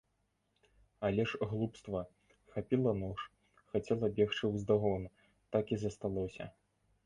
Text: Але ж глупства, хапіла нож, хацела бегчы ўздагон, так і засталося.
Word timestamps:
Але 1.09 1.25
ж 1.31 1.37
глупства, 1.51 2.01
хапіла 2.55 2.95
нож, 3.03 3.19
хацела 3.71 4.13
бегчы 4.19 4.53
ўздагон, 4.55 5.09
так 5.57 5.65
і 5.75 5.83
засталося. 5.85 6.53